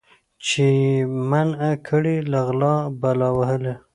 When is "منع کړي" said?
1.29-2.17